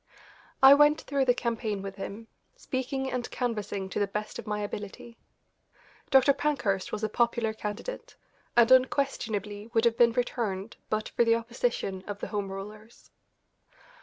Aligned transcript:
I 0.63 0.73
went 0.73 1.01
through 1.01 1.25
the 1.25 1.35
campaign 1.35 1.83
with 1.83 1.97
him, 1.97 2.27
speaking 2.55 3.11
and 3.11 3.29
canvassing 3.29 3.87
to 3.89 3.99
the 3.99 4.07
best 4.07 4.39
of 4.39 4.47
my 4.47 4.61
ability. 4.61 5.19
Dr. 6.09 6.33
Pankhurst 6.33 6.91
was 6.91 7.03
a 7.03 7.07
popular 7.07 7.53
candidate, 7.53 8.15
and 8.57 8.71
unquestionably 8.71 9.67
would 9.75 9.85
have 9.85 9.97
been 9.99 10.13
returned 10.13 10.77
but 10.89 11.09
for 11.09 11.23
the 11.23 11.35
opposition 11.35 12.03
of 12.07 12.17
the 12.19 12.29
Home 12.29 12.51
Rulers. 12.51 13.11